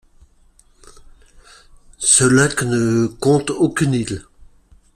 Ce 1.99 2.23
lac 2.23 2.63
ne 2.63 3.05
compte 3.05 3.51
aucune 3.51 3.93
île. 3.93 4.23